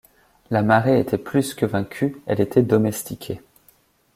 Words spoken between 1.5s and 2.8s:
que vaincue, elle était